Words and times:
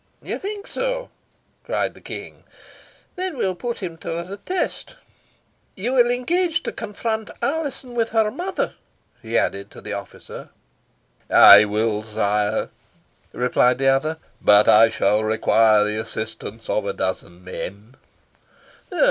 "You 0.23 0.39
think 0.39 0.65
so?" 0.65 1.11
cried 1.63 1.93
the 1.93 2.01
King. 2.01 2.43
"Then 3.15 3.37
we 3.37 3.45
will 3.45 3.53
put 3.53 3.83
him 3.83 3.97
to 3.97 4.23
the 4.23 4.37
test. 4.37 4.95
You 5.75 5.93
will 5.93 6.09
engage 6.09 6.63
to 6.63 6.71
confront 6.71 7.29
Alizon 7.39 7.93
with 7.93 8.09
her 8.09 8.31
mother?" 8.31 8.73
he 9.21 9.37
added, 9.37 9.69
to 9.69 9.79
the 9.79 9.93
officer. 9.93 10.49
"I 11.29 11.65
will, 11.65 12.01
sire," 12.01 12.69
replied 13.31 13.77
the 13.77 13.89
other. 13.89 14.17
"But 14.41 14.67
I 14.67 14.89
shall 14.89 15.23
require 15.23 15.83
the 15.83 16.01
assistance 16.01 16.67
of 16.67 16.87
a 16.87 16.93
dozen 16.93 17.43
men." 17.43 17.93